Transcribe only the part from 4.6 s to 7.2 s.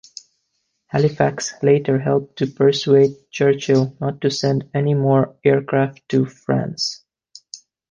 any more aircraft to France.